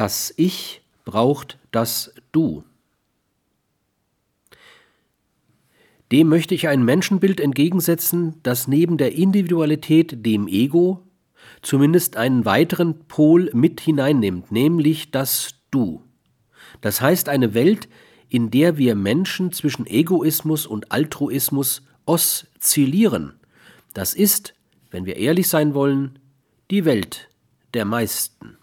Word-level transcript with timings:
Das 0.00 0.32
Ich 0.38 0.80
braucht 1.04 1.58
das 1.72 2.14
Du. 2.32 2.64
Dem 6.10 6.30
möchte 6.30 6.54
ich 6.54 6.68
ein 6.68 6.82
Menschenbild 6.86 7.38
entgegensetzen, 7.38 8.36
das 8.42 8.66
neben 8.66 8.96
der 8.96 9.12
Individualität 9.12 10.24
dem 10.24 10.48
Ego 10.48 11.06
zumindest 11.60 12.16
einen 12.16 12.46
weiteren 12.46 13.08
Pol 13.08 13.50
mit 13.52 13.82
hineinnimmt, 13.82 14.50
nämlich 14.50 15.10
das 15.10 15.56
Du. 15.70 16.02
Das 16.80 17.02
heißt 17.02 17.28
eine 17.28 17.52
Welt, 17.52 17.86
in 18.30 18.50
der 18.50 18.78
wir 18.78 18.94
Menschen 18.94 19.52
zwischen 19.52 19.86
Egoismus 19.86 20.64
und 20.66 20.92
Altruismus 20.92 21.82
oszillieren. 22.06 23.34
Das 23.92 24.14
ist, 24.14 24.54
wenn 24.90 25.04
wir 25.04 25.16
ehrlich 25.16 25.48
sein 25.48 25.74
wollen, 25.74 26.18
die 26.70 26.86
Welt 26.86 27.28
der 27.74 27.84
meisten. 27.84 28.56